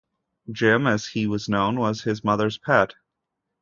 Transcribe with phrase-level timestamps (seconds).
[0.51, 2.95] "Jim" as he was known, was his mother's pet.